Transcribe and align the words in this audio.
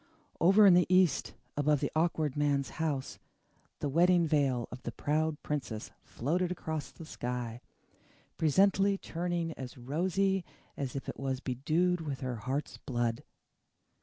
Over 0.39 0.65
in 0.65 0.73
the 0.73 0.87
east, 0.89 1.35
above 1.55 1.79
the 1.79 1.91
Awkward 1.95 2.35
Man's 2.35 2.71
house, 2.81 3.19
the 3.81 3.87
Wedding 3.87 4.25
Veil 4.25 4.67
of 4.71 4.81
the 4.81 4.91
Proud 4.91 5.37
Princess 5.43 5.91
floated 6.01 6.51
across 6.51 6.89
the 6.89 7.05
sky, 7.05 7.61
presently 8.35 8.97
turning 8.97 9.51
as 9.53 9.77
rosy 9.77 10.43
as 10.75 10.95
if 10.95 11.07
bedewed 11.43 12.01
with 12.01 12.21
her 12.21 12.37
heart's 12.37 12.77
blood. 12.79 13.23